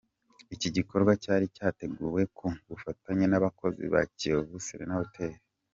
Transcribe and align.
Iki 0.55 0.69
gikorwa 0.77 1.11
cyari 1.23 1.45
cyateguwe 1.55 2.21
ku 2.37 2.47
bufatanye 2.69 3.25
nabakozi 3.27 3.83
ba 3.93 4.01
Kivu 4.17 4.55
Serena 4.65 4.97
Hotel. 5.01 5.33